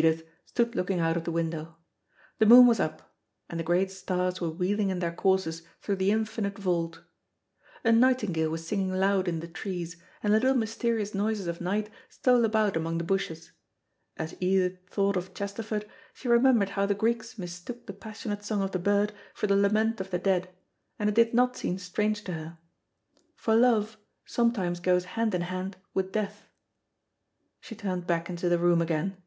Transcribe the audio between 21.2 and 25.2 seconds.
not seem strange to her. For love, sometimes goes